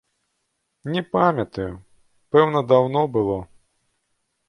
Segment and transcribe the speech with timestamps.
[0.95, 1.67] Не памятаю,
[2.37, 3.41] пэўна, даўно было.